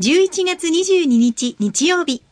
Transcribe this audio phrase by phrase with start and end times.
[0.00, 2.22] 11月22日日曜日。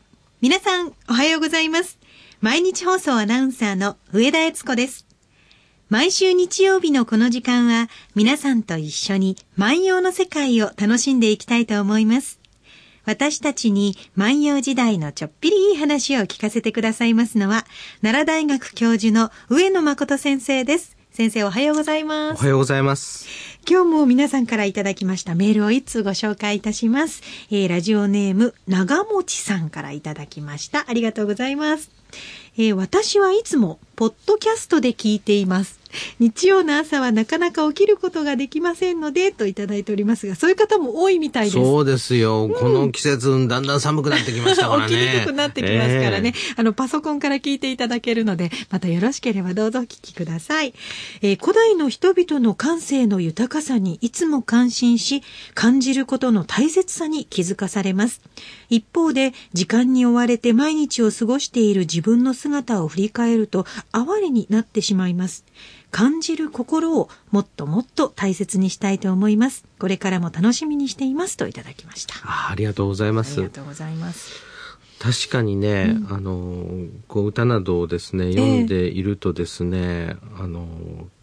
[0.41, 1.99] 皆さん、おはようございます。
[2.41, 5.07] 毎日放送アナウンサーの上田悦子です。
[5.91, 12.41] 毎週日曜日のこの時間は、皆さんと一緒に万葉の世界を楽しんでいきたいと思います。
[13.05, 17.67] 私たちに万葉時代のちょっぴりいい話を聞かせてくださいますのは、
[18.01, 20.97] 奈良大学教授の上野誠先生です。
[21.11, 22.39] 先生おはようございます。
[22.39, 23.27] おはようございます。
[23.71, 27.21] 今日も皆さんからいただきましたメールを一通ご紹介いたします。
[27.51, 30.87] えー、ラジオネーム、長持さんからいただきました。
[30.89, 31.91] ありがとうございます。
[32.57, 35.81] えー、私はいつも、ポッドキャストで聞いています。
[36.21, 41.55] 日曜の朝はなかなか起きることができませんので、といただいておりますが、そういう方も多いみたいです。
[41.57, 42.45] そうですよ。
[42.45, 44.89] うん、この季節、だんだん寒くなってきましたからね。
[44.95, 46.33] 起きにくくなってきますからね。
[46.35, 50.75] えー、あの、パソコンから聞いていただけるので、またよろしければどうぞお聞きください。
[51.23, 55.23] えー、古代の人々の感性の豊かさにいつも感心し、
[55.55, 58.21] 感じることの大切さに気づかされます。
[58.71, 65.45] 一方で、時間に追われて毎日を過ごしている自分の姿を振り返ると、哀れになってしまいます。
[65.91, 69.65] 感じる心をもっともっと大切にしたいと思います。
[69.79, 72.15] これからも楽しみにしていますといただきました。
[72.25, 73.35] あありがとうございます。
[73.35, 74.49] ありがとうございます。
[74.99, 76.67] 確かにね、うん、あの
[77.07, 80.67] こう歌などをですね読んでいるとですね、えー、あの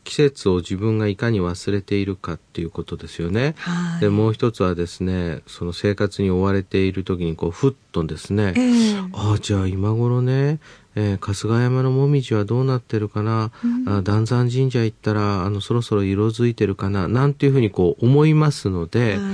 [0.05, 3.55] 季節を自分がいかに忘れているかっていうことですよね。
[3.57, 10.59] はい、でもう一つはですねその生活に追われている時にこうふっとですね、えー、ああじゃあ今頃ね
[10.97, 17.09] えー、春日山のもみじはどうなってるかな、うん、あ断山神社行ったらあのそろそろ色づいてるかな？
[17.09, 19.25] なんていうふうにこう思いますので、はい、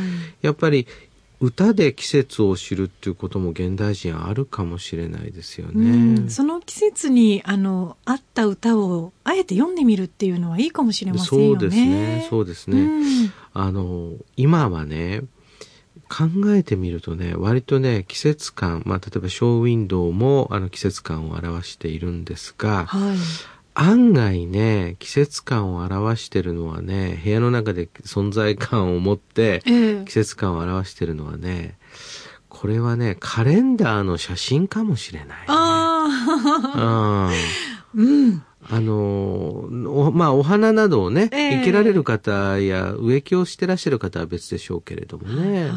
[0.41, 0.87] やっぱり
[1.41, 6.29] 歌で季節を知るっていうことも現代人あるかもしれないですよね。
[6.29, 11.59] その季節にあの合った歌をあえて読んでみるっていうのはいいかもしれませんよね。
[11.59, 12.27] そうですね。
[12.29, 12.79] そうですね。
[12.79, 15.23] うん、あの今はね
[16.11, 23.17] 考えてみるとね、割とね、季節感、まあ、例えばショーウィンドウもあの季節感を表しているんですが、はい、
[23.73, 29.61] 案外ね、季節感を表してるのはね、部屋の中で存在感を持って、
[30.05, 31.77] 季節感を表してるのはね、
[32.49, 35.35] これはね、カレンダーの写真かもしれない、ね。
[35.47, 37.31] ああ。
[37.95, 38.43] うん。
[38.69, 39.67] あの
[40.13, 45.63] まあ、お花などをね、えー、生けられる方や植木をしてらっしゃる方は別でしょうけれどもね。
[45.63, 45.71] はい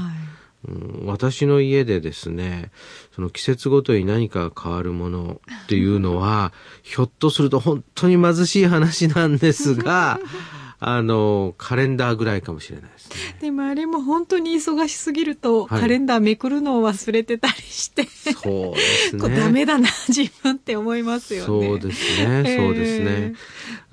[0.66, 2.70] うん、私の家でですね、
[3.14, 6.52] その季節ごとに何か変わるものっていうのは、
[6.82, 10.20] ひょっとすると本当に貧しい話なんですが、
[10.86, 13.16] あの、カレンダーぐらいかもしれないですね。
[13.40, 18.80] でもあれも本当に忙しすぎると、カレンダーめくるのを忘れてたりして、そうで
[19.10, 19.36] すね。
[19.36, 21.46] ダメだな、自分って思いますよね。
[21.46, 23.34] そうですね、そうですね。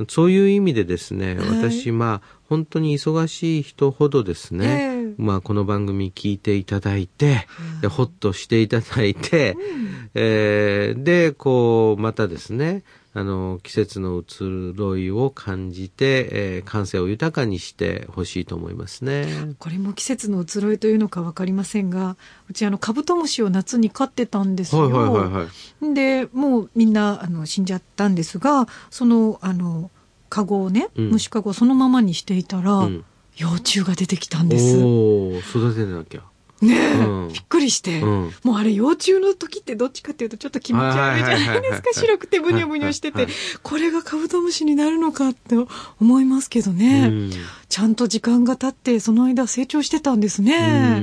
[0.10, 7.48] そういう意味でですね、私、まあ、本当に忙しい人ほどですね、えー、まあこの番組聞いていただいて、
[7.82, 12.84] でほっとしていただいて、うん、えー、で、こう、またですね、
[13.14, 19.54] あの、季節の移ろいを感じて、えー、感性を豊かにしてほしいと思いますね。
[19.60, 22.16] これも季節の移ろいというのかわかりませんが、
[22.50, 24.84] うちあの、カブトムシを夏に飼ってたんですよ。
[24.84, 25.48] はいはいはいは
[25.92, 29.92] い、で、もうみんな、あの、死んじゃったんですが、その、あの、
[30.30, 33.06] カゴをね、うん、虫カゴをそのままにしていたら、うん、
[33.42, 34.78] 幼虫が出てきたんです。
[34.78, 36.22] お育てなきゃ。
[36.62, 41.90] ねえ、うん、びっくりして、うん、もうあれ幼虫の時ってどっちかっていうとちょっと気持ち悪いじゃないですか。
[41.94, 43.28] 白くてブニョブニョしてて。
[43.64, 45.56] これがカブトムシになるのかって
[46.00, 47.32] 思いますけどね、うん、
[47.68, 51.02] ちゃんと時間が経ってその間成長してたんですね。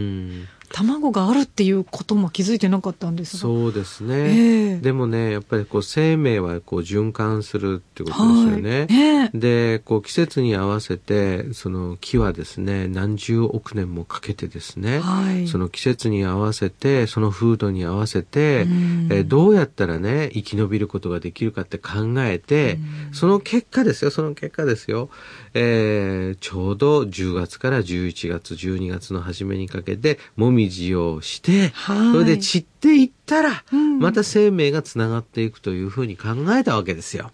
[0.70, 18.66] 卵があるっていうことも気づいてなかったんですそうですね、えー、でもねやっぱりこう生命はこう循環するってことですよね、はい、でこう季節に合わせてその木はですね何十億年もかけてですね、はい、その季節に合わせてその風土に合わせて、
[19.10, 22.78] えどうやったらね生き延びることができるかって考えて
[23.12, 25.08] その結果ですよその結果ですよ、
[25.54, 31.72] えー、ちょうど10月から11月12月の初めにかけてもみじをして、
[32.12, 33.64] それで散っていったら、
[34.00, 37.30] また生命がつながっていくというふうに考えたわけですよ。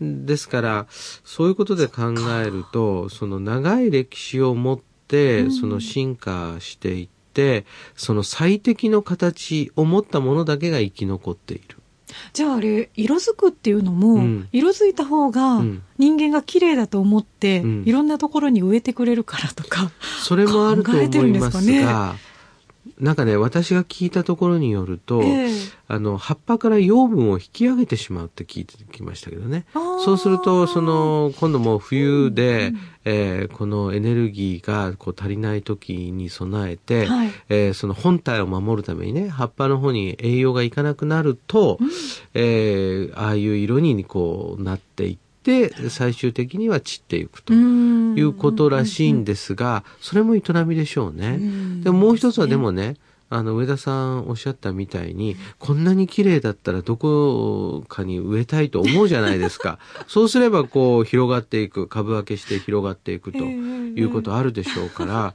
[0.00, 0.86] ですから、
[1.24, 2.12] そういうことで考
[2.44, 7.64] えると、その長い歴史を持って、その進化していって、
[7.96, 11.76] その最適の形を持ったものだけが生き残っている。
[12.32, 15.62] じゃああれ色づくっていうのも、うん、色づいた方が
[15.98, 19.90] 人間が綺麗だと思って、うん、いろんなところに植えてくれるからとか
[20.22, 22.18] それもあると思いますが、ね、
[22.98, 25.52] なんかね、私が聞いたところによると、ええ。
[25.88, 29.64] あの、葉っぱから養分を引き上げてしまうって聞いてきましたけどね。
[30.04, 32.72] そうすると、その、今度もう冬で、
[33.06, 37.30] えーこのエネルギーがこう足りない時に備えて、はい。
[37.48, 41.78] えーその本体を守るためにね、葉っぱの方に栄養がいかなくなると、
[42.34, 47.52] えーああいう色にこうなっていって、最終的には散っていくと。
[47.52, 51.36] うんいうことらしいんですが、それも営みでしょうね。
[51.36, 52.96] んでももう一つはでもね、
[53.30, 59.78] あの、上田さんおっしゃったみたいに、こんなに綺麗だったらどこかに植えたいと思うじゃないですか。
[60.06, 65.34] そうすればこう広がっていく、株分けして広がっていくということあるでしょうから、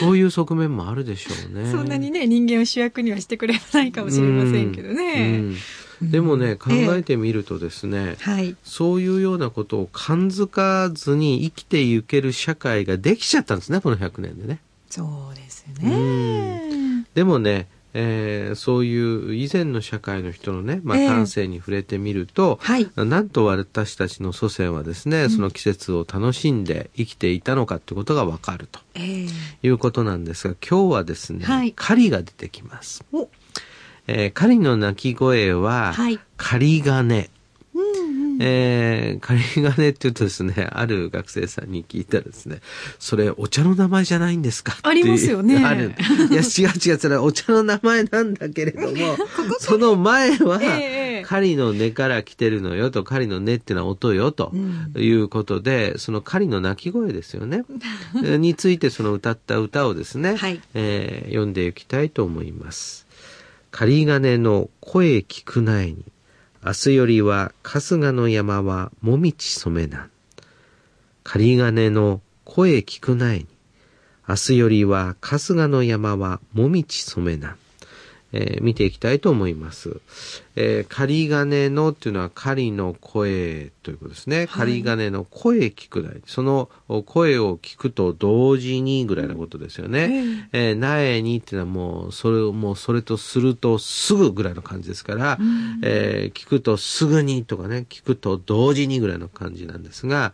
[0.00, 1.70] そういう側面もあるでしょうね。
[1.70, 5.40] そんなにね、人間を主役にはしてくれないかもしれませんけどね。
[5.42, 5.56] うん
[6.02, 8.56] でもね、考えてみるとですね、はい。
[8.64, 14.60] そういうようなことを感づかずに生きていける社会ができちゃったんですね、この100年でね。
[14.88, 17.04] そうですね。
[17.14, 22.88] でもね、えーそういう以前の社会の人のね、まあ、ええ感性に触れてみると、はい。
[22.96, 29.28] なんと私たちの祖先はですね、その季節を楽しんで生きていたのかってことがわかるとええ
[29.62, 33.04] いうことなんですが、今日はですね、はい狩りが出てきます。
[33.12, 33.28] お、
[34.10, 37.30] えー狩りの鳴き声は、はい狩り鐘。
[37.74, 38.38] うんうん。
[38.42, 42.60] えー、仮金って言うとですね、ある学生さんに聞いたらですね、
[42.98, 45.94] それお茶の名前じゃないんですかありますよねある。
[46.30, 49.16] いや、違う違う、それはお茶の名前なんだけれども、
[49.60, 57.64] その前は、ええ狩りの音から来てるのよと、狩りの音ってのは音よとうんいうことで、その狩りの鳴き声ですよね。
[58.38, 63.06] についてその歌った歌をですね、はいえー読んでいきたいと思います。
[63.70, 66.04] 仮金の声聞くないに、
[66.64, 70.10] 明日よりは春日の山はもみち染めなん。
[71.22, 73.46] 狩り金の声聞くないに、
[74.28, 77.56] 明日よりは春日の山はもみち染めなん。
[78.32, 80.00] えー見ていきたいと思います。
[80.56, 84.46] えー、仮金のっていうのは仮の声ということですね。
[84.46, 86.20] 仮金の声聞くない。
[86.26, 90.48] そのお声を聞くと同時にぐらいのことですよね。
[90.52, 95.38] えー苗にっていうのはもう、それをもうそれとするとすぐぐらいの感じですから、
[95.82, 100.32] えー聞くとすぐにとかね、聞くと同時にぐらいの感じなんですが、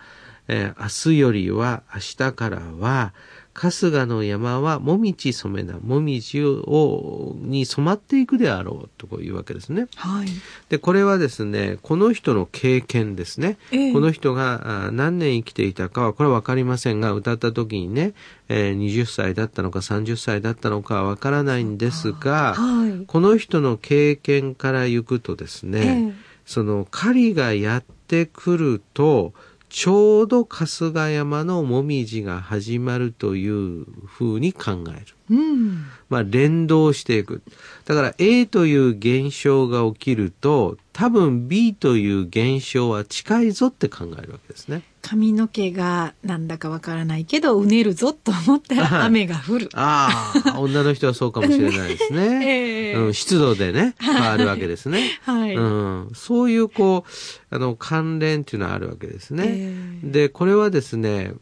[0.48, 3.12] えー明日よりは明日からは
[3.56, 9.86] 春日の山はもみち染めな、もみじを、に染まっていくであろうとこういうわけですね。
[9.96, 10.28] はい。
[10.68, 13.56] で、これはですね、この人の経験ですね。
[13.72, 18.12] ええこの人があ何年生きていたかは、これはわかりませんが、歌った時にね、
[18.50, 23.06] えー20歳だったのか30歳だったのかはわからないんですが、はい。
[23.06, 29.34] この人の経験から行くとですね、ええその狩りがやってくると、
[29.78, 35.15] ちょうど春日山のもみじが始まるというふうに考える。
[35.30, 35.86] うん。
[36.08, 37.42] まあ連動していく。
[37.84, 44.82] だから A という現象が起きると、多分 B という現象は近いぞって考えるわけですね。
[45.02, 49.68] 髪の毛がなんだかわからないけど、うねるぞと思ったら雨が降る。
[49.74, 52.40] ああ、女の人はそうかもしれないですね。
[52.42, 55.20] ええうん、湿度でね、変わるわけですね。
[55.22, 55.54] はい。
[55.54, 59.44] うん、そういうこう、あの、関連っていうのはあるわけですね。
[59.46, 59.74] え
[60.06, 61.34] えで、これはですね、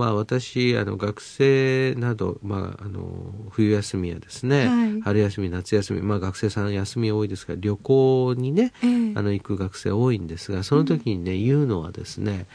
[0.00, 5.00] まあ私、あの、学生など、まあ、あの、冬休みやですね、はい。
[5.02, 9.12] 春休み、夏休み、まあ学生さん休み多いですから、旅行にね、ええ。
[9.14, 12.46] あの、行く学生多いんですが、その時にね、言うのはですね、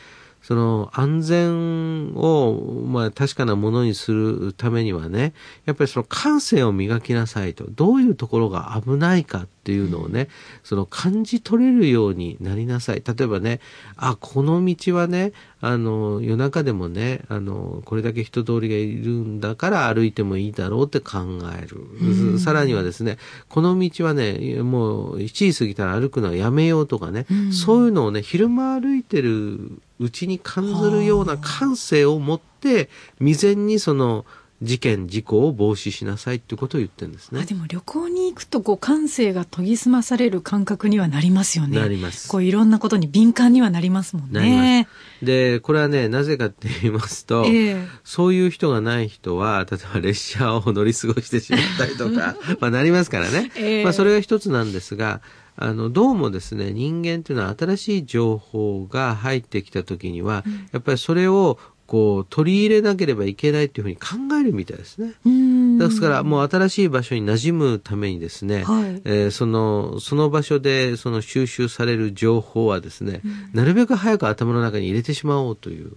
[0.46, 5.34] その安全を、まあ確かなものにするためにはね、
[5.66, 10.28] やっぱりその感性を磨きなさいと、どういうところが危ないかっていうのをね、
[10.64, 13.02] その感じ取れるようになりなさい。
[13.04, 13.60] 例えばね、
[13.96, 21.18] あ、この道はね、あの、夜中でもね、あの、これだけ人通りがいるんだから歩いてもいいだろうって考
[21.60, 22.38] える。
[22.38, 23.18] さらにはですね、
[23.50, 34.26] この道はね、もう7時過ぎたら歩くのはやめようとかね、そういうのをね、昼間歩いてるうちに感じるような感性を持って、未然にその
[34.62, 37.46] 事件、事故を防止しなさいってことを言ってるんですねあ。
[37.46, 41.80] でも旅行に行くとこう感性が研ぎ澄まされる感覚にはなりますよね。
[41.80, 44.88] なりますこういろんなことに敏感にはなりますもんなりね。
[45.22, 53.52] で、これはね、なぜかって言いますと、ええそういう人がない人は、例えば列車を乗り過ごしてしまったりとか、 まあなりますからね。
[53.56, 55.22] ええまあそれが一つなんですが、
[55.58, 61.58] あの、どうもですね、人間っていうのは新しい情報が入ってきた時には、やっぱりそれを
[61.88, 65.14] こう取り入れなければいけないっていうふうに考えるみたいですね。
[65.26, 65.78] うん。
[65.78, 69.02] ですから、もう新しい場所に馴染むためにですね、はい。
[69.06, 73.22] えーその、その場所でその収集される情報はですね、
[73.54, 75.92] なるべく早く頭の中に入れてしまおうという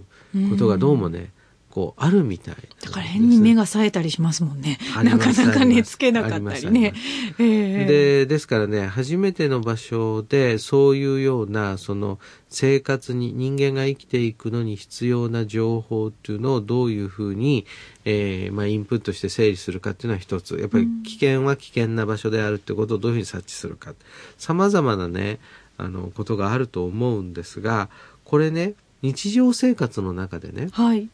[0.50, 1.32] ことがどうもね、
[1.78, 2.56] こうあるみたい。
[2.82, 4.78] だから変に目が冴えたりしますもんね。
[5.04, 6.92] なかなか寝つけなかったりね。
[7.38, 12.18] えー、で、ですからね、初めての場所でそういうような、その
[12.48, 17.64] 生活に、人間が生きていくのに必要な情報っていうのをどういうふうに、
[18.04, 20.58] えー、まあ、インプットして整理するかっていうのは一つ。
[20.58, 23.94] やっぱり危険は危険な場所であるってことをどういうふうに察知するか。
[24.36, 25.38] 様々なね、
[25.76, 27.88] あの、ことがあると思うんですが、
[28.24, 31.08] これね、日常生活の中でね、はい、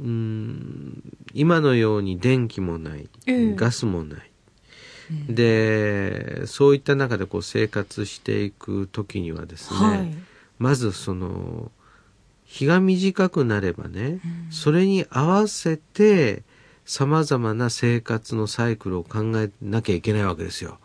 [0.00, 1.02] うん
[1.34, 4.30] 今のように電気もない、えー、ガスもない、
[5.10, 10.14] うん、でそういった中でこう生活していく時にはですね、はい、
[10.58, 11.72] まずその
[12.44, 16.42] 日が短くなればね、うん、それに合わせて
[16.86, 20.78] さまざまな生活のサイクルを考えなきゃいけないわけですよ。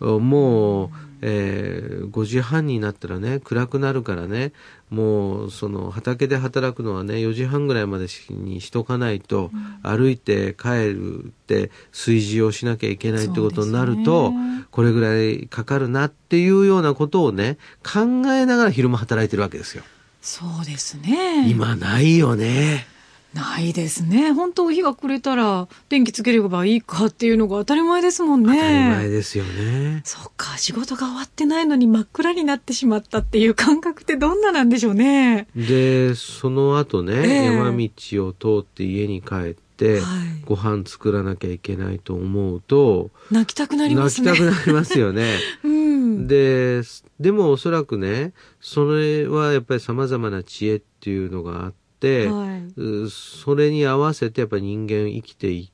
[0.00, 0.90] もう、
[1.22, 4.52] えー、5時半になったらね、暗くなるからね、
[4.88, 18.00] もう、その、畑で働くのはね、4時半ぐらいまでにしとかないと、うん、歩いて帰るって炊事をしなきゃいけないってことになると、ね、これぐらいかかるなっていうようなことをね、考
[18.32, 19.84] えながら昼間働いてるわけですよ。
[20.22, 21.48] そうですね。
[21.48, 22.86] 今ないよね。
[23.34, 24.32] ないですね。
[24.32, 28.54] 本当日が暮れたら電気つければいいかっていうのが当たり前ですもんね。
[28.54, 30.02] 当たり前ですよね。
[30.04, 35.46] そっか、仕事が終わってないのに真っ暗になってしまったっていう感覚ってどんななんでしょうね。
[35.54, 44.30] で、その後ね、えー、山道を通って家に帰って、はい、ご飯作らなきゃいけないと思うと、泣きたくなりますね。
[44.30, 45.38] 泣きたくなりますよね。
[45.64, 46.82] うん、で、
[47.20, 55.70] でもおそらくね、それはやっぱり様々な知恵っていうのがあって、、はい、それに合わせてやっぱり人間生きてい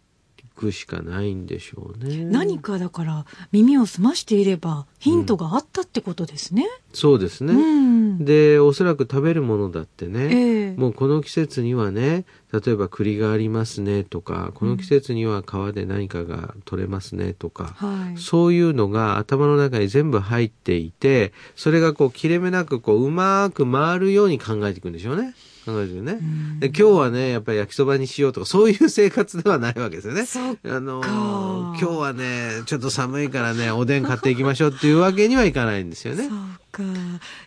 [0.56, 2.25] くしかないんでしょうね。
[2.25, 6.64] 何かだから耳を澄ましていればヒントがあったってことですね。
[6.64, 25.35] うん、そうですね、うん、で、おそらく食べるものだってね、えー、もうこの季節にはね、例えば栗がありますねとか、この季節には川で何かが取れますねとか、うん、そういうのが頭の中に全部入っていて、それがこう切れ目なくこううまく回るように考えていくんでしょうね。
[25.67, 26.19] 考えてるね。
[26.61, 30.25] で、今日はね、やっぱり焼きそばにしようとか、そういう生活ではないわけですよね。
[30.65, 36.29] あの、今日はね、ちょっと寒いからね、おでん買っていきましょうっていうわけにはいかないんですよね。
[36.76, 36.83] か。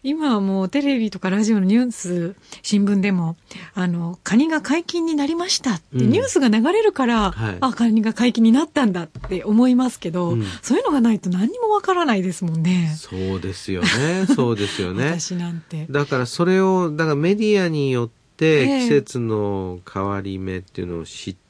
[0.01, 3.37] 今はもうテレビとかラジオのニュース、新聞でも、
[3.75, 12.95] あの、カニが解禁になりましたって、ニュースが流れるから、はい、あ、カニが解禁になったんだって思いますけど、うん、そういうのがないと何にもわからないですもんね。
[12.97, 14.25] そうですよね。
[14.33, 15.11] そうですよね。
[15.19, 15.85] 私なんて。
[15.89, 21.48] だからそれを、だからメディアによって、季節の変わり目っていうのを知って、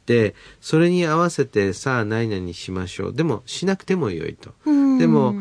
[0.61, 3.13] それに合わせてさあ何々しましょう。
[3.13, 4.53] でもしなくてもよいと。
[4.65, 5.33] でも、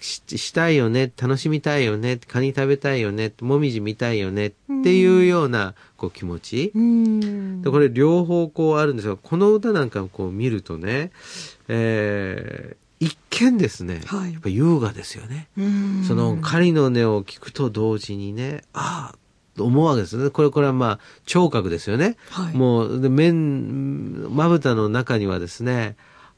[0.00, 6.72] ししたいよね、楽しみたいよね、カニ食べたいよね、もみじ見たいよねっていうようなこう気持ち。
[7.62, 11.10] でこれ両方こうあるんですが、この歌なんかこう見るとね、
[11.68, 15.48] えー、一見ですね、はい、やっぱ優雅ですよね。
[16.06, 19.18] その狩りの音を聞くと同時にね、ああ、
[19.58, 20.30] 思うわけですね。
[20.30, 22.16] これ、これはまあ、聴覚ですよね。
[22.30, 25.96] はい、もう、で、面、まぶたの中にはですね、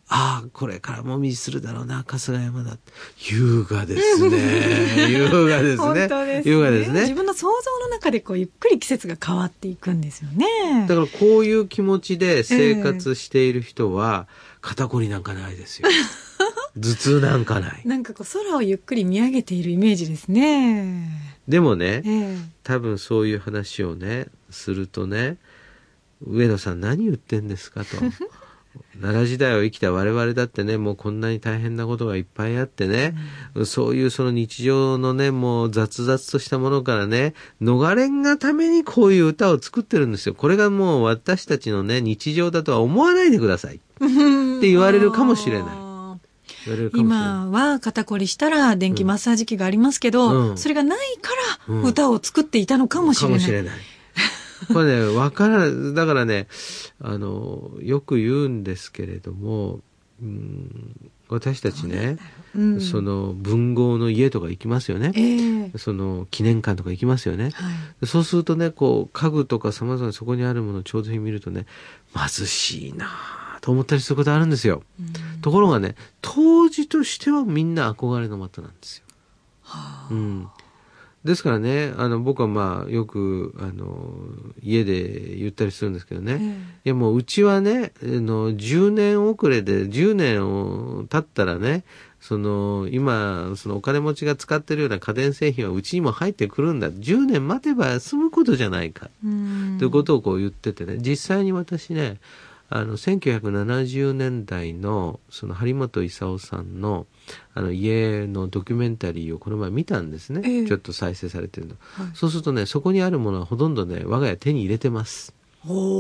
[0.09, 2.77] ああ、これからもみじするだろうな、春日山だ。
[3.31, 5.09] 優雅ですね。
[5.09, 5.77] 優雅ですね。
[5.77, 7.01] 本当です、ね、優雅ですね。
[7.03, 10.87] 自分の想像の中でこう、ゆっくり季節が変わっていくんですよね。
[10.87, 14.29] だからこういう気持ちで生活している人は、
[14.61, 15.89] 肩こりなんかないですよ。
[16.77, 17.83] 頭痛なんかない。
[17.85, 21.34] なんかこう、空をゆっくり見上げているイメージですね。
[21.49, 25.37] でもね、えー、多分そういう話をねするとね
[26.23, 27.97] 上野さん何言ってんですかと。
[29.01, 33.15] 奈良時代を生きた我々だってね、もうこんなに大変なことがいっぱいあってね、
[33.55, 40.35] うん、そういうその日常のね、もう雑々としたものからね、逃れんがためにこういう歌を作ってるんですよ。
[40.35, 43.77] これがもう私たちのね、日常だとは思わないでください。
[43.77, 43.79] っ
[44.61, 45.84] て言われるかもしれない。
[46.95, 51.31] 今は肩こりしたら電気マッサージ機がありますけど、うん、それがないか
[51.69, 53.39] ら歌を作っていたのかもしれない。
[53.39, 53.75] かもしれない。
[54.73, 55.95] これね、わからない。
[55.95, 56.47] だからね、
[57.01, 59.81] あの、よく言うんですけれども、
[60.23, 62.17] うん、私たちね、
[62.55, 67.51] うん、その文豪の家とか行きますよね、えー、その記念館とか行きますよね、は
[68.03, 71.67] い、そうするとねこう家具とかさまざまそこにあるものをちょうど見るとね
[72.15, 73.09] 貧しいな
[73.65, 74.83] と思ったりすることあるんですよ。
[75.01, 75.03] う
[75.39, 79.05] ん、ところがね、当時としてはみんな憧れの的なんですよ。
[79.63, 80.49] はあ、うん。
[81.25, 84.19] ですからね、あの、僕はまあ、よく、あの、
[84.63, 91.85] 家で言ったりするんですけどね、えー、いやもううちはね、あの、10年遅れで、10年を経ったらね、
[92.21, 96.91] その、今、そのお金持ちが使ってるような家電製品はうちにも入ってくるんだ。
[96.91, 99.09] 10年待てば済むことじゃないか。
[99.25, 102.19] うんということをこう言っててね、実際に私ね、
[102.75, 107.07] あの、1970年代の、その張本勲さんの、
[107.55, 110.41] あの、家のドキュメンタリーをこの前見たんですね。
[110.45, 111.77] ええちょっと再生されてるの。
[111.93, 115.33] はいそうするとね、そこにあるものはほとんどね、我が家手に入れてます。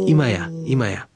[0.08, 1.06] 今や、今や。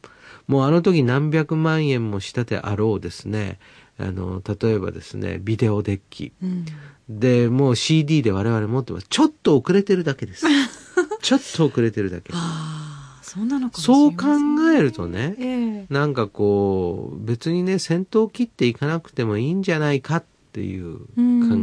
[0.46, 3.58] もうあの時何百万円もしたであろうですね、
[3.98, 6.32] あの、例えばですね、ビデオデッキ。
[6.40, 6.66] うん
[7.08, 9.06] で、もう CD で我々持ってます。
[9.08, 10.46] ちょっと遅れてるだけです。
[11.22, 12.32] ちょっと遅れてるだけ。
[13.80, 14.26] そう考
[14.76, 21.04] えるとね、ええなんかこう、別にね、先頭を切っていかなくてもいいんじゃないかっていう考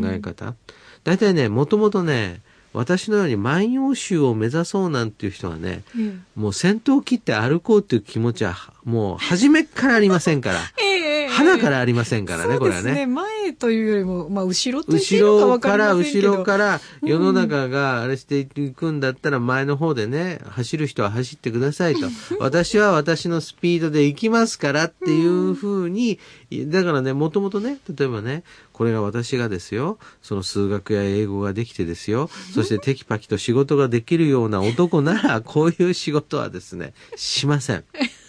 [0.06, 0.56] え方。
[1.04, 2.42] 大体ね、もともとね、
[2.76, 8.54] 私のように万葉集を目指そうなんていう人はね、えもう先頭を切って歩こうっていう気持ちは、
[8.84, 10.60] もう初めっからありませんから。
[10.84, 11.05] えええ
[11.36, 13.06] 花からありませんからね、これはそうですね。
[13.06, 13.08] ね。
[13.08, 15.94] 前というよりも、まあ、後ろと後ろから。
[15.94, 22.08] 後ろから、世の中があれしていくんだったら、前の方でね、走る人は走ってくださいと。
[22.40, 26.20] 私は私のスピードで行きますからっていうふうに、
[26.68, 37.84] だからね、もともとね、例えばね、これが私がですよ、その数学や英語ができてですよ、そしてテキパキと仕事ができるような男なら、こういう仕事はですね、しません。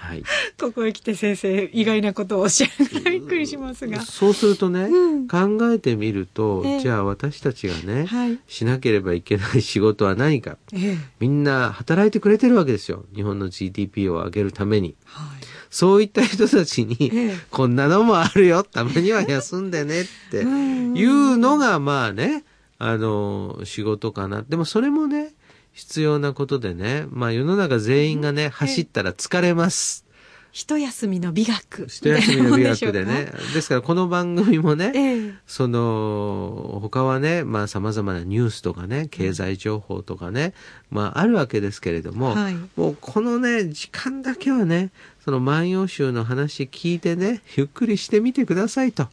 [0.00, 0.24] はい。
[0.58, 4.00] ここへ来て先生、意外なことをおっしゃるからびっくりしますが。
[4.00, 8.38] そうするとね、うん考えてみると、ええじゃあ私たちがね、はい。
[8.48, 10.56] しなければいけない仕事は何か。
[10.72, 10.96] ええ。
[11.20, 13.04] みんな働いてくれてるわけですよ。
[13.14, 14.96] 日本の GDP を上げるために。
[15.04, 15.44] はい。
[15.68, 18.64] そういった人たちに、ええこんなのもあるよ。
[18.64, 22.44] たまには休んでねっていうのが、まあね、
[22.78, 24.42] あの、仕事かな。
[24.48, 25.34] でもそれもね、
[25.72, 30.04] 必要なことでね、まあ世の中全員がね、走ったら疲れます。
[30.52, 31.86] 一休みの美学。
[31.86, 33.32] 一休みの美学でね。
[33.54, 34.92] ですからこの番組もね。
[34.94, 35.34] ええ。
[35.46, 40.52] その、他はね、まあ様々なニュースとかね、経済情報とかね、
[40.90, 44.90] まああるわけですけれども、はいもうこのね、時間だけはね、
[45.24, 49.08] その万葉集の話聞いてね、ゆっくりしてみてくださいと。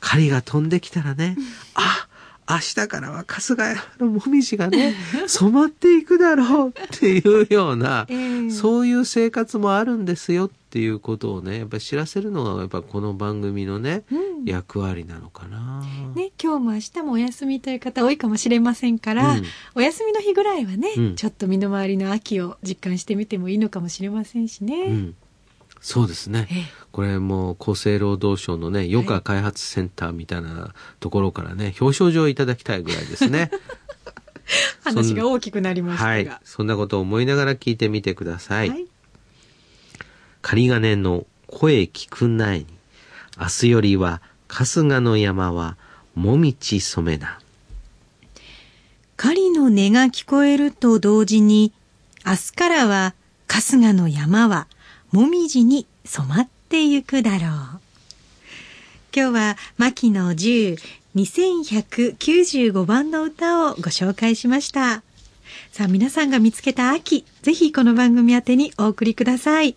[0.00, 1.36] 狩りが飛んできたらね、
[1.74, 2.03] あ、
[2.48, 4.94] 明日からは春日山のもみじがね、
[5.26, 8.50] 染まっていくだろうっていうような、 ええ。
[8.50, 14.44] そういう生活もあるんですよっていうことをね、やっぱり知らせるのがやっぱこの番組のね、うん。
[14.44, 15.82] 役割なのかな。
[16.14, 19.42] ね、今日も明日もお休みという方多いかもしれませんから、うん。
[19.74, 21.14] お休みの日ぐらいはね、うん。
[21.14, 25.12] ちょっと身の回りの秋を実感してみてもいいのかもしれませんしね。
[25.84, 26.02] うん。
[26.02, 26.48] そうですね。
[26.50, 33.50] ええこれもう厚生労働省のね、余暇開発センターみたいなところからね、表彰状いただきたいぐらいですね。
[34.84, 36.10] 話が大きくなりましたが。
[36.10, 36.30] はい。
[36.44, 38.70] そんなことを思いながら聞いてみてください。
[38.70, 38.86] はい
[40.44, 42.66] 仮金の声聞くないに、
[43.40, 45.78] 明日よりは春日の山は
[46.14, 47.40] もみち染めな。
[49.16, 51.72] 狩りの音が聞こえると同時に、
[52.26, 53.14] 明日からは
[53.48, 54.68] 春日の山は
[55.14, 57.80] もみじに染まってゆくだろう。
[59.14, 60.76] 今日は牧野10
[61.14, 65.04] 2195番の歌をご紹介しました。
[65.70, 69.76] さあ皆さんが見つけた秋、ぜひこの番組宛てにお送りください。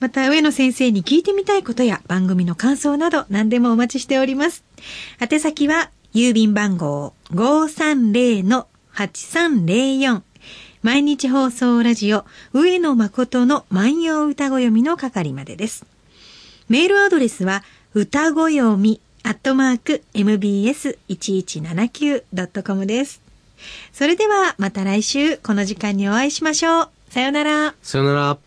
[0.00, 4.64] また上野先生に聞いてみたいことや番組の感想など何でもお待ちしております。
[5.20, 10.22] 宛先は郵便番号530-8304
[10.86, 15.84] 毎日放送ラジオ上野誠の万葉歌ご読みの係までです。
[16.68, 23.20] メールアドレスは歌ご読みアットマーク mbs1179.com です。
[23.92, 26.90] それではまた来週この時間にお会いしましょう。
[27.10, 27.74] さよなら。
[27.82, 28.38] さよなら。